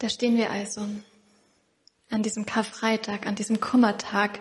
[0.00, 0.80] Da stehen wir also
[2.08, 4.40] an diesem Karfreitag, an diesem Kummertag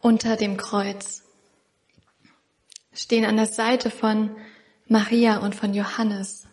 [0.00, 1.22] unter dem Kreuz.
[2.92, 4.34] Stehen an der Seite von
[4.88, 6.48] Maria und von Johannes.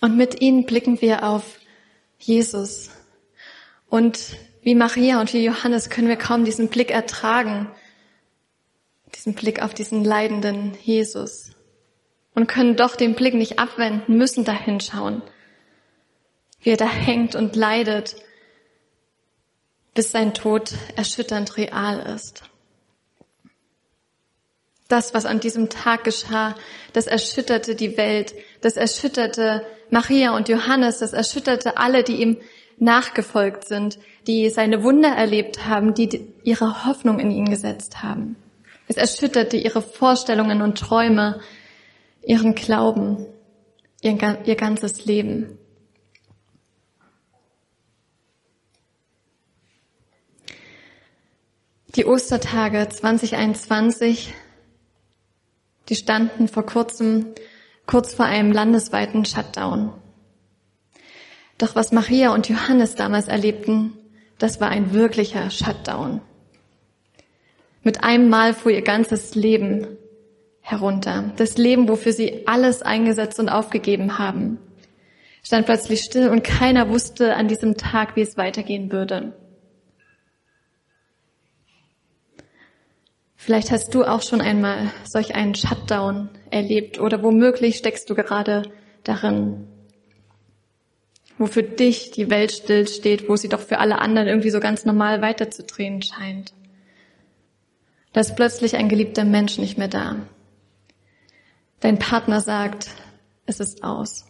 [0.00, 1.60] Und mit ihnen blicken wir auf
[2.18, 2.90] Jesus.
[3.88, 7.70] Und wie Maria und wie Johannes können wir kaum diesen Blick ertragen,
[9.14, 11.52] diesen Blick auf diesen leidenden Jesus.
[12.34, 15.22] Und können doch den Blick nicht abwenden, müssen da hinschauen
[16.66, 18.16] wie er da hängt und leidet,
[19.94, 22.42] bis sein Tod erschütternd real ist.
[24.88, 26.56] Das, was an diesem Tag geschah,
[26.92, 32.38] das erschütterte die Welt, das erschütterte Maria und Johannes, das erschütterte alle, die ihm
[32.78, 38.34] nachgefolgt sind, die seine Wunder erlebt haben, die ihre Hoffnung in ihn gesetzt haben.
[38.88, 41.38] Es erschütterte ihre Vorstellungen und Träume,
[42.24, 43.24] ihren Glauben,
[44.02, 45.60] ihr, ihr ganzes Leben.
[51.96, 54.34] Die Ostertage 2021,
[55.88, 57.28] die standen vor kurzem
[57.86, 59.94] kurz vor einem landesweiten Shutdown.
[61.56, 63.94] Doch was Maria und Johannes damals erlebten,
[64.36, 66.20] das war ein wirklicher Shutdown.
[67.82, 69.86] Mit einem Mal fuhr ihr ganzes Leben
[70.60, 71.32] herunter.
[71.36, 74.58] Das Leben, wofür sie alles eingesetzt und aufgegeben haben,
[75.42, 79.32] stand plötzlich still und keiner wusste an diesem Tag, wie es weitergehen würde.
[83.46, 88.64] Vielleicht hast du auch schon einmal solch einen Shutdown erlebt oder womöglich steckst du gerade
[89.04, 89.68] darin,
[91.38, 94.84] wo für dich die Welt stillsteht, wo sie doch für alle anderen irgendwie so ganz
[94.84, 96.54] normal weiterzudrehen scheint.
[98.12, 100.16] Da ist plötzlich ein geliebter Mensch nicht mehr da.
[101.78, 102.88] Dein Partner sagt,
[103.46, 104.26] es ist aus.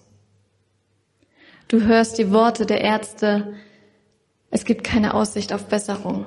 [1.69, 3.55] Du hörst die Worte der Ärzte,
[4.51, 6.27] es gibt keine Aussicht auf Besserung.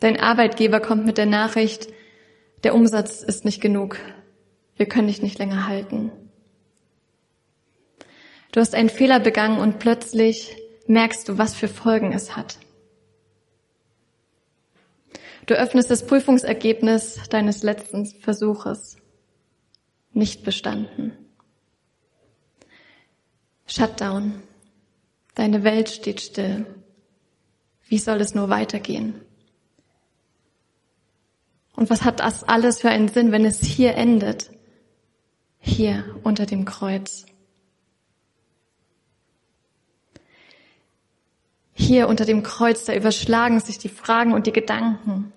[0.00, 1.88] Dein Arbeitgeber kommt mit der Nachricht,
[2.64, 3.98] der Umsatz ist nicht genug.
[4.76, 6.10] Wir können dich nicht länger halten.
[8.52, 12.58] Du hast einen Fehler begangen und plötzlich merkst du, was für Folgen es hat.
[15.46, 18.96] Du öffnest das Prüfungsergebnis deines letzten Versuches.
[20.12, 21.12] Nicht bestanden.
[23.66, 24.42] Shutdown.
[25.34, 26.66] Deine Welt steht still.
[27.88, 29.20] Wie soll es nur weitergehen?
[31.76, 34.50] Und was hat das alles für einen Sinn, wenn es hier endet?
[35.58, 37.26] Hier unter dem Kreuz.
[41.74, 45.32] Hier unter dem Kreuz, da überschlagen sich die Fragen und die Gedanken.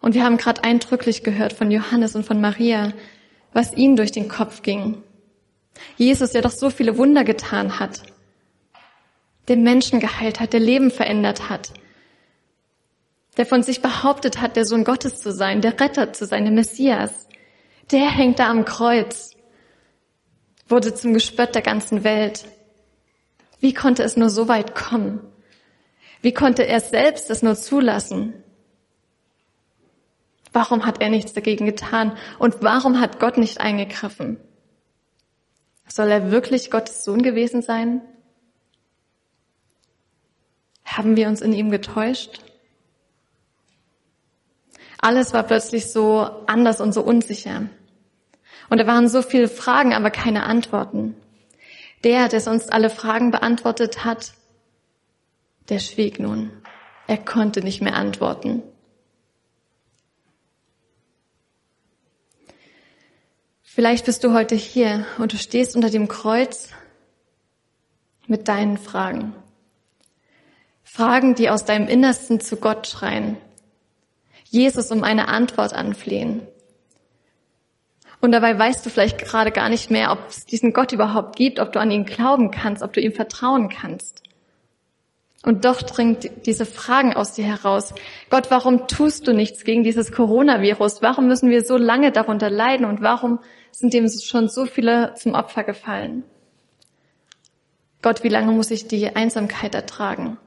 [0.00, 2.92] Und wir haben gerade eindrücklich gehört von Johannes und von Maria,
[3.54, 5.02] was ihnen durch den Kopf ging.
[5.96, 8.02] Jesus, der doch so viele Wunder getan hat,
[9.48, 11.72] der Menschen geheilt hat, der Leben verändert hat,
[13.36, 16.52] der von sich behauptet hat, der Sohn Gottes zu sein, der Retter zu sein, der
[16.52, 17.28] Messias,
[17.90, 19.36] der hängt da am Kreuz,
[20.68, 22.46] wurde zum Gespött der ganzen Welt.
[23.60, 25.20] Wie konnte es nur so weit kommen?
[26.22, 28.42] Wie konnte er selbst es nur zulassen?
[30.52, 32.16] Warum hat er nichts dagegen getan?
[32.38, 34.38] Und warum hat Gott nicht eingegriffen?
[35.86, 38.00] Soll er wirklich Gottes Sohn gewesen sein?
[40.84, 42.45] Haben wir uns in ihm getäuscht?
[44.98, 47.68] Alles war plötzlich so anders und so unsicher.
[48.68, 51.14] Und da waren so viele Fragen, aber keine Antworten.
[52.04, 54.34] Der, der sonst alle Fragen beantwortet hat,
[55.68, 56.50] der schwieg nun.
[57.06, 58.62] Er konnte nicht mehr antworten.
[63.62, 66.70] Vielleicht bist du heute hier und du stehst unter dem Kreuz
[68.26, 69.34] mit deinen Fragen.
[70.82, 73.36] Fragen, die aus deinem Innersten zu Gott schreien.
[74.56, 76.42] Jesus um eine Antwort anflehen.
[78.20, 81.60] Und dabei weißt du vielleicht gerade gar nicht mehr, ob es diesen Gott überhaupt gibt,
[81.60, 84.22] ob du an ihn glauben kannst, ob du ihm vertrauen kannst.
[85.44, 87.94] Und doch dringt diese Fragen aus dir heraus.
[88.30, 91.02] Gott, warum tust du nichts gegen dieses Coronavirus?
[91.02, 92.86] Warum müssen wir so lange darunter leiden?
[92.86, 93.38] Und warum
[93.70, 96.24] sind dem schon so viele zum Opfer gefallen?
[98.02, 100.38] Gott, wie lange muss ich die Einsamkeit ertragen?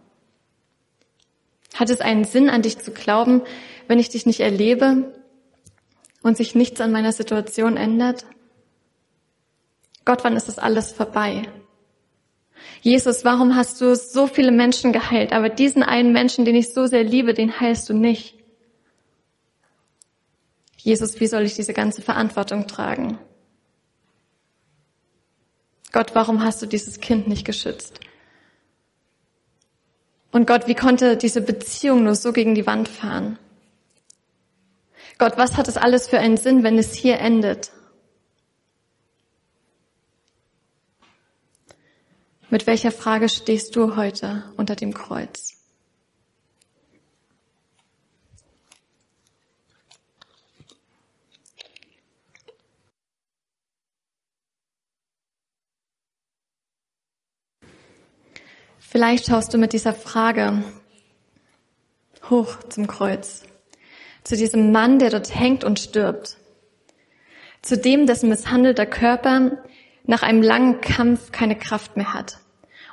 [1.76, 3.42] Hat es einen Sinn, an dich zu glauben,
[3.88, 5.14] wenn ich dich nicht erlebe
[6.22, 8.26] und sich nichts an meiner Situation ändert?
[10.06, 11.48] Gott, wann ist das alles vorbei?
[12.82, 16.88] Jesus, warum hast du so viele Menschen geheilt, aber diesen einen Menschen, den ich so
[16.88, 18.36] sehr liebe, den heilst du nicht?
[20.78, 23.20] Jesus, wie soll ich diese ganze Verantwortung tragen?
[25.92, 28.00] Gott, warum hast du dieses Kind nicht geschützt?
[30.32, 33.40] Und Gott, wie konnte diese Beziehung nur so gegen die Wand fahren?
[35.18, 37.72] Gott, was hat es alles für einen Sinn, wenn es hier endet?
[42.50, 45.49] Mit welcher Frage stehst du heute unter dem Kreuz?
[59.00, 60.62] Vielleicht schaust du mit dieser Frage
[62.30, 63.46] hoch zum Kreuz,
[64.26, 66.36] zu diesem Mann, der dort hängt und stirbt,
[67.62, 69.64] zu dem, dessen misshandelter Körper
[70.04, 72.40] nach einem langen Kampf keine Kraft mehr hat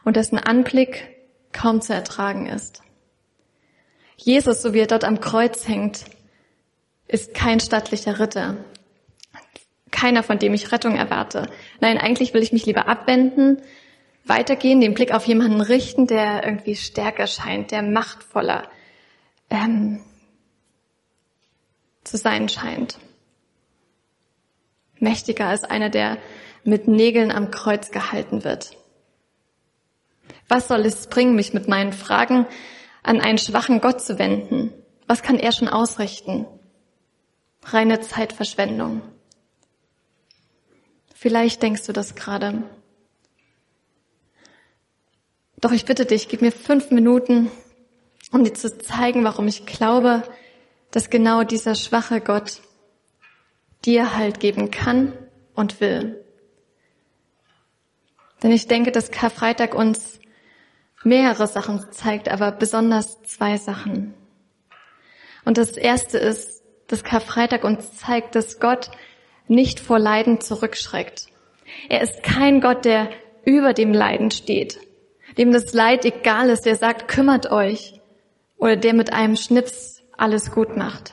[0.04, 1.08] und dessen Anblick
[1.50, 2.82] kaum zu ertragen ist.
[4.16, 6.04] Jesus, so wie er dort am Kreuz hängt,
[7.08, 8.58] ist kein stattlicher Ritter.
[9.90, 11.48] Keiner, von dem ich Rettung erwarte.
[11.80, 13.60] Nein, eigentlich will ich mich lieber abwenden,
[14.28, 18.68] weitergehen, den Blick auf jemanden richten, der irgendwie stärker scheint, der machtvoller
[19.50, 20.00] ähm,
[22.04, 22.98] zu sein scheint.
[24.98, 26.18] Mächtiger als einer, der
[26.64, 28.76] mit Nägeln am Kreuz gehalten wird.
[30.48, 32.46] Was soll es bringen, mich mit meinen Fragen
[33.02, 34.72] an einen schwachen Gott zu wenden?
[35.06, 36.46] Was kann er schon ausrichten?
[37.64, 39.02] Reine Zeitverschwendung.
[41.14, 42.62] Vielleicht denkst du das gerade.
[45.60, 47.50] Doch ich bitte dich, gib mir fünf Minuten,
[48.32, 50.22] um dir zu zeigen, warum ich glaube,
[50.90, 52.60] dass genau dieser schwache Gott
[53.84, 55.12] dir Halt geben kann
[55.54, 56.22] und will.
[58.42, 60.20] Denn ich denke, dass Karfreitag uns
[61.04, 64.14] mehrere Sachen zeigt, aber besonders zwei Sachen.
[65.44, 68.90] Und das erste ist, dass Karfreitag uns zeigt, dass Gott
[69.48, 71.28] nicht vor Leiden zurückschreckt.
[71.88, 73.10] Er ist kein Gott, der
[73.44, 74.80] über dem Leiden steht,
[75.38, 78.00] dem das Leid egal ist, der sagt, kümmert euch
[78.56, 81.12] oder der mit einem Schnips alles gut macht.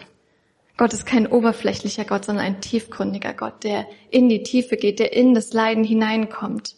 [0.77, 5.13] Gott ist kein oberflächlicher Gott, sondern ein tiefgründiger Gott, der in die Tiefe geht, der
[5.13, 6.75] in das Leiden hineinkommt,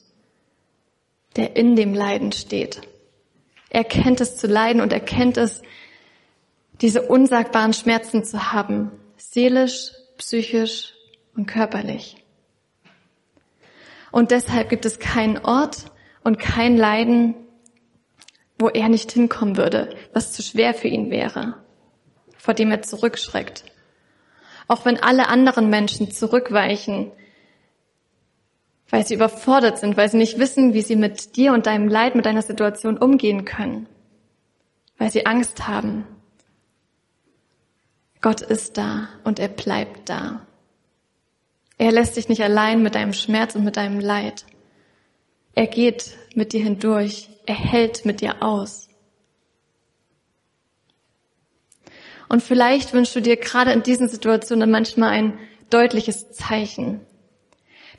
[1.36, 2.82] der in dem Leiden steht.
[3.70, 5.62] Er kennt es zu leiden und er kennt es,
[6.82, 10.94] diese unsagbaren Schmerzen zu haben, seelisch, psychisch
[11.36, 12.18] und körperlich.
[14.12, 15.86] Und deshalb gibt es keinen Ort
[16.26, 17.36] und kein Leiden,
[18.58, 21.54] wo er nicht hinkommen würde, was zu schwer für ihn wäre,
[22.38, 23.64] vor dem er zurückschreckt.
[24.68, 27.12] Auch wenn alle anderen Menschen zurückweichen,
[28.90, 32.16] weil sie überfordert sind, weil sie nicht wissen, wie sie mit dir und deinem Leid,
[32.16, 33.88] mit deiner Situation umgehen können,
[34.98, 36.08] weil sie Angst haben.
[38.22, 40.42] Gott ist da und er bleibt da.
[41.78, 44.46] Er lässt dich nicht allein mit deinem Schmerz und mit deinem Leid.
[45.56, 47.30] Er geht mit dir hindurch.
[47.46, 48.90] Er hält mit dir aus.
[52.28, 57.02] Und vielleicht wünschst du dir gerade in diesen Situationen manchmal ein deutliches Zeichen,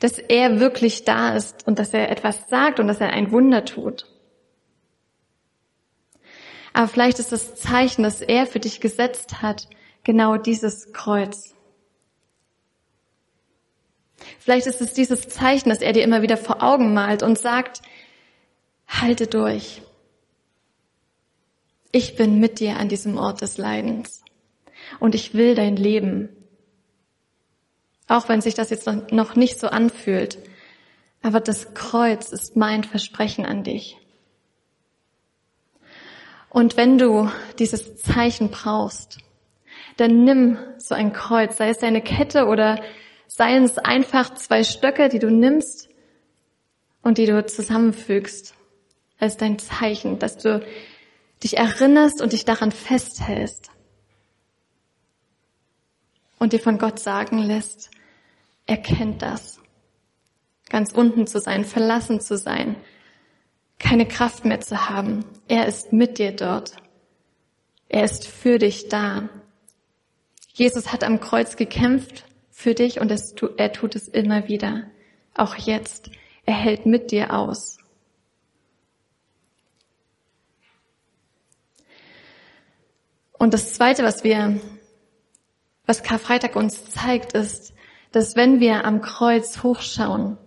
[0.01, 3.65] dass er wirklich da ist und dass er etwas sagt und dass er ein Wunder
[3.65, 4.07] tut.
[6.73, 9.69] Aber vielleicht ist das Zeichen, das er für dich gesetzt hat,
[10.05, 11.56] genau dieses Kreuz.
[14.39, 17.83] Vielleicht ist es dieses Zeichen, das er dir immer wieder vor Augen malt und sagt,
[18.87, 19.83] halte durch.
[21.93, 24.23] Ich bin mit dir an diesem Ort des Leidens
[25.01, 26.29] und ich will dein Leben.
[28.09, 30.39] Auch wenn sich das jetzt noch nicht so anfühlt.
[31.23, 33.97] Aber das Kreuz ist mein Versprechen an dich.
[36.51, 39.19] Und wenn du dieses Zeichen brauchst,
[39.97, 42.81] dann nimm so ein Kreuz, sei es deine Kette oder
[43.27, 45.89] seien es einfach zwei Stöcke, die du nimmst
[47.03, 48.55] und die du zusammenfügst
[49.19, 50.65] als dein Zeichen, dass du
[51.43, 53.71] dich erinnerst und dich daran festhältst
[56.39, 57.91] und dir von Gott sagen lässt,
[58.67, 59.61] er kennt das.
[60.69, 62.77] Ganz unten zu sein, verlassen zu sein,
[63.79, 65.25] keine Kraft mehr zu haben.
[65.49, 66.77] Er ist mit dir dort.
[67.89, 69.29] Er ist für dich da.
[70.55, 72.25] Jesus hat am Kreuz gekämpft
[72.57, 73.13] für dich und
[73.59, 74.85] er tut es immer wieder.
[75.35, 76.11] Auch jetzt.
[76.47, 77.77] Er hält mit dir aus.
[83.35, 84.59] Und das Zweite, was wir,
[85.85, 87.75] was Karfreitag uns zeigt, ist,
[88.13, 90.39] dass wenn wir am Kreuz hochschauen,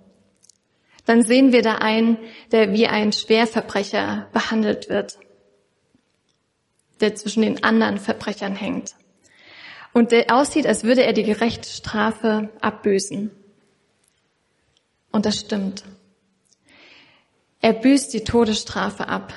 [1.05, 2.17] dann sehen wir da einen,
[2.51, 5.19] der wie ein Schwerverbrecher behandelt wird,
[7.01, 8.95] der zwischen den anderen Verbrechern hängt
[9.93, 13.31] und der aussieht, als würde er die gerechte Strafe abbüßen.
[15.12, 15.84] Und das stimmt.
[17.62, 19.34] Er büßt die Todesstrafe ab,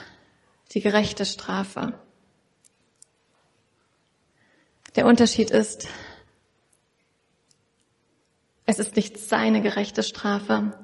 [0.73, 1.95] die gerechte Strafe.
[4.95, 5.89] Der Unterschied ist,
[8.67, 10.79] es ist nicht seine gerechte Strafe,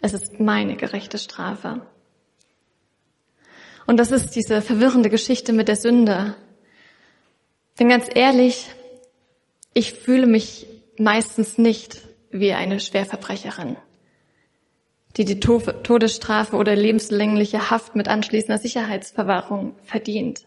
[0.00, 1.86] es ist meine gerechte Strafe.
[3.86, 6.34] Und das ist diese verwirrende Geschichte mit der Sünde.
[7.78, 8.68] Denn ganz ehrlich,
[9.74, 10.66] ich fühle mich
[10.98, 13.76] meistens nicht wie eine Schwerverbrecherin,
[15.16, 20.44] die die Todesstrafe oder lebenslängliche Haft mit anschließender Sicherheitsverwahrung verdient.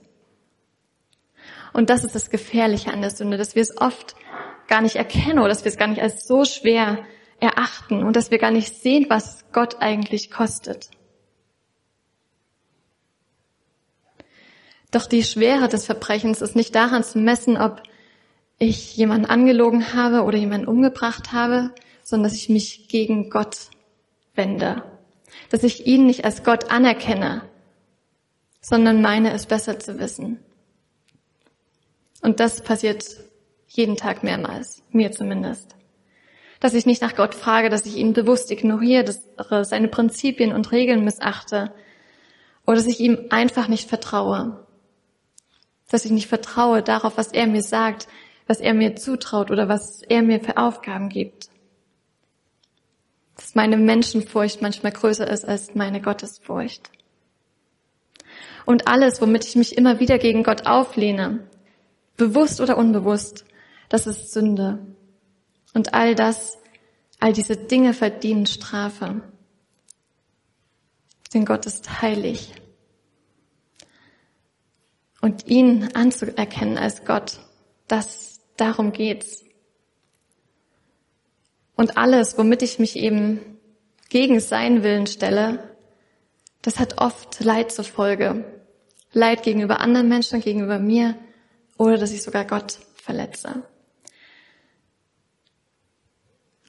[1.73, 4.15] Und das ist das Gefährliche an der Sünde, dass wir es oft
[4.67, 7.05] gar nicht erkennen oder dass wir es gar nicht als so schwer
[7.39, 10.89] erachten und dass wir gar nicht sehen, was Gott eigentlich kostet.
[14.91, 17.83] Doch die Schwere des Verbrechens ist nicht daran zu messen, ob
[18.57, 21.71] ich jemanden angelogen habe oder jemanden umgebracht habe,
[22.03, 23.69] sondern dass ich mich gegen Gott
[24.35, 24.83] wende.
[25.49, 27.41] Dass ich ihn nicht als Gott anerkenne,
[28.61, 30.39] sondern meine es besser zu wissen.
[32.21, 33.05] Und das passiert
[33.67, 35.75] jeden Tag mehrmals, mir zumindest.
[36.59, 40.71] Dass ich nicht nach Gott frage, dass ich ihn bewusst ignoriere, dass seine Prinzipien und
[40.71, 41.71] Regeln missachte
[42.65, 44.65] oder dass ich ihm einfach nicht vertraue.
[45.91, 48.07] Dass ich nicht vertraue darauf, was er mir sagt,
[48.47, 51.49] was er mir zutraut oder was er mir für Aufgaben gibt.
[53.35, 56.89] Dass meine Menschenfurcht manchmal größer ist als meine Gottesfurcht.
[58.65, 61.47] Und alles, womit ich mich immer wieder gegen Gott auflehne,
[62.17, 63.45] bewusst oder unbewusst,
[63.89, 64.79] das ist Sünde.
[65.73, 66.57] Und all das,
[67.19, 69.21] all diese Dinge verdienen Strafe.
[71.33, 72.53] Denn Gott ist heilig.
[75.21, 77.39] Und ihn anzuerkennen als Gott,
[77.87, 79.43] das Darum geht's.
[81.75, 83.59] Und alles, womit ich mich eben
[84.09, 85.75] gegen seinen Willen stelle,
[86.61, 88.45] das hat oft Leid zur Folge.
[89.11, 91.15] Leid gegenüber anderen Menschen, gegenüber mir
[91.77, 93.63] oder dass ich sogar Gott verletze.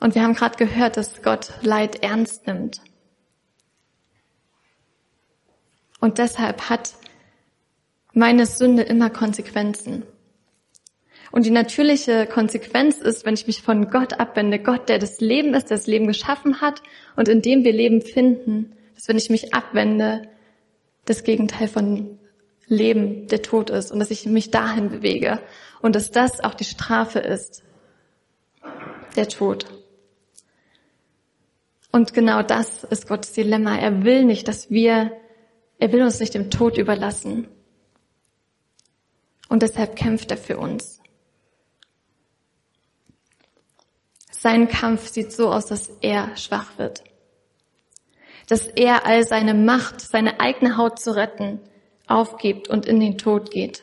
[0.00, 2.80] Und wir haben gerade gehört, dass Gott Leid ernst nimmt.
[6.00, 6.94] Und deshalb hat
[8.12, 10.04] meine Sünde immer Konsequenzen.
[11.36, 15.52] Und die natürliche Konsequenz ist, wenn ich mich von Gott abwende, Gott, der das Leben
[15.52, 16.82] ist, der das Leben geschaffen hat
[17.14, 20.30] und in dem wir Leben finden, dass wenn ich mich abwende,
[21.04, 22.18] das Gegenteil von
[22.68, 25.38] Leben der Tod ist und dass ich mich dahin bewege
[25.82, 27.62] und dass das auch die Strafe ist,
[29.16, 29.66] der Tod.
[31.92, 33.76] Und genau das ist Gottes Dilemma.
[33.76, 35.12] Er will nicht, dass wir,
[35.78, 37.46] er will uns nicht dem Tod überlassen.
[39.50, 40.95] Und deshalb kämpft er für uns.
[44.38, 47.04] Sein Kampf sieht so aus, dass er schwach wird.
[48.48, 51.60] Dass er all seine Macht, seine eigene Haut zu retten,
[52.06, 53.82] aufgibt und in den Tod geht.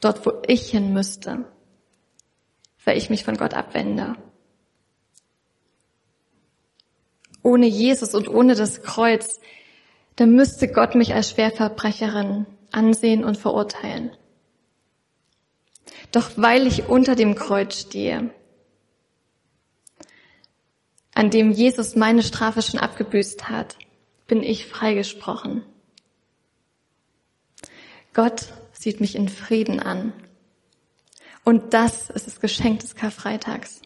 [0.00, 1.46] Dort, wo ich hin müsste,
[2.84, 4.16] weil ich mich von Gott abwende.
[7.42, 9.40] Ohne Jesus und ohne das Kreuz,
[10.16, 14.10] dann müsste Gott mich als Schwerverbrecherin ansehen und verurteilen.
[16.12, 18.30] Doch weil ich unter dem Kreuz stehe,
[21.16, 23.78] an dem Jesus meine Strafe schon abgebüßt hat,
[24.26, 25.62] bin ich freigesprochen.
[28.12, 30.12] Gott sieht mich in Frieden an.
[31.42, 33.80] Und das ist das Geschenk des Karfreitags.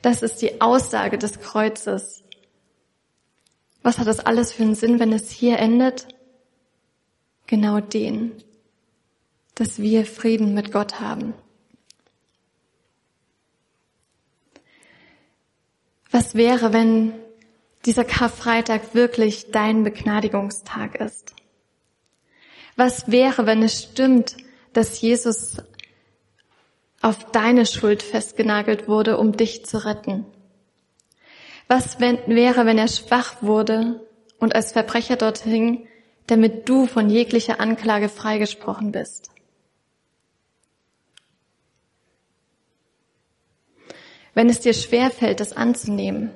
[0.00, 2.22] Das ist die Aussage des Kreuzes.
[3.82, 6.08] Was hat das alles für einen Sinn, wenn es hier endet?
[7.48, 8.32] Genau den,
[9.56, 11.34] dass wir Frieden mit Gott haben.
[16.10, 17.12] Was wäre, wenn
[17.84, 21.34] dieser Karfreitag wirklich dein Begnadigungstag ist?
[22.76, 24.36] Was wäre, wenn es stimmt,
[24.72, 25.58] dass Jesus
[27.00, 30.26] auf deine Schuld festgenagelt wurde, um dich zu retten?
[31.68, 34.04] Was wäre, wenn er schwach wurde
[34.38, 35.86] und als Verbrecher dort hing,
[36.26, 39.29] damit du von jeglicher Anklage freigesprochen bist?
[44.34, 46.30] Wenn es dir schwerfällt, das anzunehmen,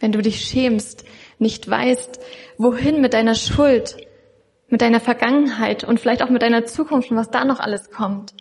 [0.00, 1.04] wenn du dich schämst,
[1.38, 2.20] nicht weißt,
[2.58, 3.96] wohin mit deiner Schuld,
[4.68, 8.34] mit deiner Vergangenheit und vielleicht auch mit deiner Zukunft und was da noch alles kommt.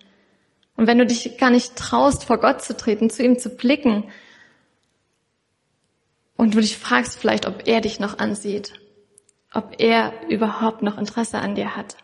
[0.77, 4.05] Und wenn du dich gar nicht traust, vor Gott zu treten, zu ihm zu blicken
[6.37, 8.73] und du dich fragst vielleicht, ob er dich noch ansieht,
[9.53, 11.97] ob er überhaupt noch Interesse an dir hat,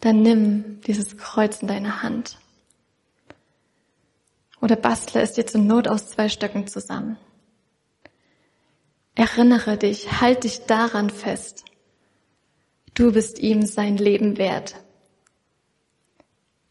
[0.00, 2.38] dann nimm dieses Kreuz in deine Hand
[4.64, 7.18] oder bastle es dir zur Not aus zwei Stöcken zusammen.
[9.14, 11.66] Erinnere dich, halt dich daran fest.
[12.94, 14.76] Du bist ihm sein Leben wert.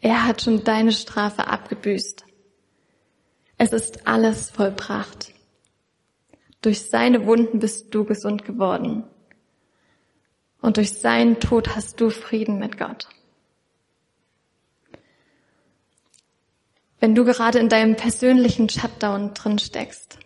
[0.02, 2.26] Er hat schon deine Strafe abgebüßt.
[3.60, 5.32] Es ist alles vollbracht.
[6.62, 9.04] Durch seine Wunden bist du gesund geworden.
[10.62, 13.08] Und durch seinen Tod hast du Frieden mit Gott.
[17.04, 20.20] Wenn du gerade in deinem persönlichen Shutdown drin steckst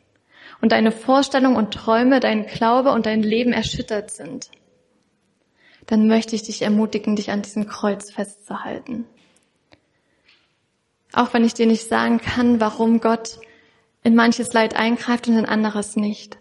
[0.61, 4.51] und deine Vorstellungen und Träume, dein Glaube und dein Leben erschüttert sind,
[5.87, 9.05] dann möchte ich dich ermutigen, dich an diesem Kreuz festzuhalten.
[11.13, 13.39] Auch wenn ich dir nicht sagen kann, warum Gott
[14.03, 16.37] in manches Leid eingreift und in anderes nicht.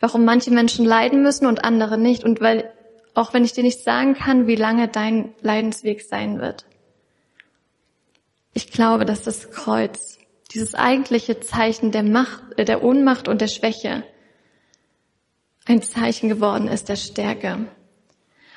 [0.00, 2.24] Warum manche Menschen leiden müssen und andere nicht.
[2.24, 2.72] Und weil,
[3.12, 6.64] auch wenn ich dir nicht sagen kann, wie lange dein Leidensweg sein wird.
[8.54, 10.18] Ich glaube, dass das Kreuz,
[10.52, 14.04] dieses eigentliche Zeichen der Macht, äh, der Ohnmacht und der Schwäche,
[15.66, 17.66] ein Zeichen geworden ist der Stärke.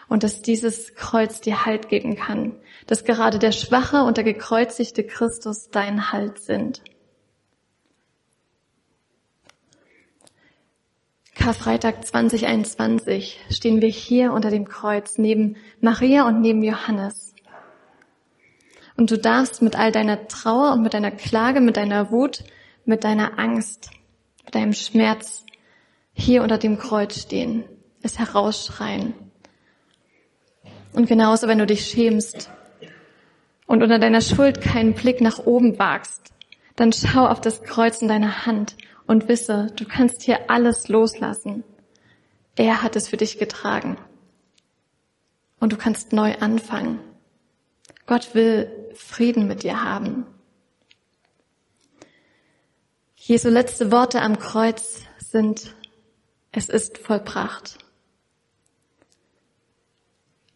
[0.07, 2.55] Und dass dieses Kreuz dir Halt geben kann.
[2.85, 6.81] Dass gerade der schwache und der gekreuzigte Christus dein Halt sind.
[11.33, 17.26] Karfreitag 2021 stehen wir hier unter dem Kreuz neben Maria und neben Johannes.
[18.97, 22.43] Und du darfst mit all deiner Trauer und mit deiner Klage, mit deiner Wut,
[22.83, 23.91] mit deiner Angst,
[24.43, 25.45] mit deinem Schmerz
[26.13, 27.63] hier unter dem Kreuz stehen,
[28.01, 29.13] es herausschreien.
[30.93, 32.49] Und genauso, wenn du dich schämst
[33.67, 36.33] und unter deiner Schuld keinen Blick nach oben wagst,
[36.75, 41.63] dann schau auf das Kreuz in deiner Hand und wisse, du kannst hier alles loslassen.
[42.55, 43.97] Er hat es für dich getragen.
[45.59, 46.99] Und du kannst neu anfangen.
[48.07, 50.25] Gott will Frieden mit dir haben.
[53.17, 55.75] Jesu letzte Worte am Kreuz sind,
[56.53, 57.77] es ist vollbracht.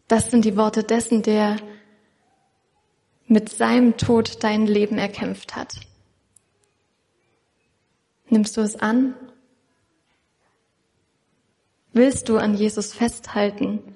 [0.08, 1.58] Das sind die Worte dessen, der
[3.26, 5.74] mit seinem Tod dein Leben erkämpft hat.
[8.30, 9.14] Nimmst du es an?
[11.92, 13.94] Willst du an Jesus festhalten?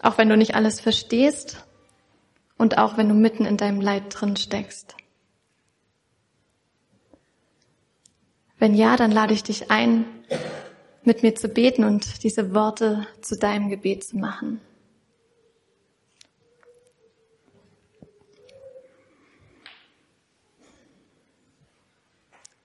[0.00, 1.65] Auch wenn du nicht alles verstehst
[2.58, 4.96] und auch wenn du mitten in deinem Leid drin steckst.
[8.58, 10.06] Wenn ja, dann lade ich dich ein,
[11.04, 14.60] mit mir zu beten und diese Worte zu deinem Gebet zu machen.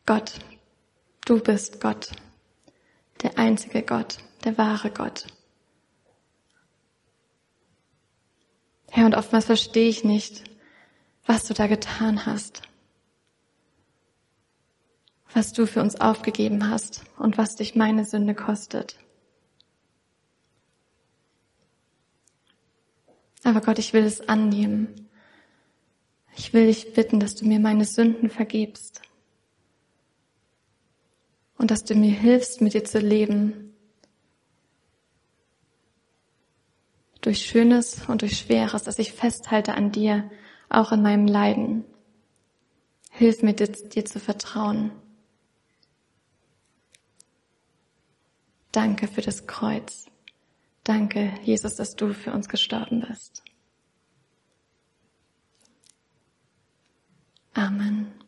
[0.05, 0.39] Gott,
[1.25, 2.11] du bist Gott,
[3.21, 5.27] der einzige Gott, der wahre Gott.
[8.93, 10.43] Herr, und oftmals verstehe ich nicht,
[11.25, 12.61] was du da getan hast,
[15.33, 18.97] was du für uns aufgegeben hast und was dich meine Sünde kostet.
[23.45, 25.07] Aber Gott, ich will es annehmen.
[26.35, 29.01] Ich will dich bitten, dass du mir meine Sünden vergibst
[31.57, 33.70] und dass du mir hilfst, mit dir zu leben.
[37.21, 40.29] Durch Schönes und durch Schweres, dass ich festhalte an dir,
[40.69, 41.85] auch in meinem Leiden.
[43.11, 44.91] Hilf mir, dir, zu vertrauen.
[48.71, 50.07] Danke für das Kreuz.
[50.83, 53.43] Danke, Jesus, dass du für uns gestorben bist.
[57.53, 58.20] Amen.